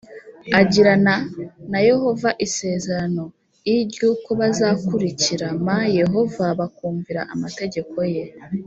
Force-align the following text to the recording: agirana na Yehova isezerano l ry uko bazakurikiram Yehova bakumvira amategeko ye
agirana 0.59 1.15
na 1.71 1.79
Yehova 1.89 2.29
isezerano 2.45 3.23
l 3.29 3.33
ry 3.91 3.99
uko 4.11 4.29
bazakurikiram 4.39 5.65
Yehova 5.99 6.45
bakumvira 6.59 7.21
amategeko 7.35 7.97
ye 8.13 8.23